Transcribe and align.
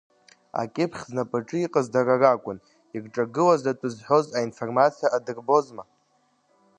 Акьыԥхь 0.61 1.01
знапаҿы 1.09 1.57
иҟаз 1.59 1.87
дара 1.93 2.15
ракәын, 2.21 2.57
ирҿагылоз 2.95 3.61
атәы 3.71 3.87
зҳәоз 3.93 4.25
аинформациа 4.37 5.07
адырбозма. 5.17 5.83